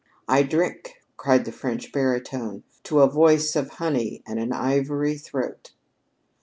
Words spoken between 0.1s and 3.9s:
"I drink," cried the French baritone, "to a voice of